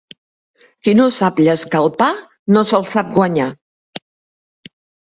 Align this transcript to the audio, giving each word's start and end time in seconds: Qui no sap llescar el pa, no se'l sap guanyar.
Qui 0.87 0.95
no 0.99 1.05
sap 1.17 1.43
llescar 1.49 1.83
el 1.83 1.91
pa, 2.01 2.09
no 2.57 2.65
se'l 2.73 2.91
sap 2.95 3.17
guanyar. 3.21 3.51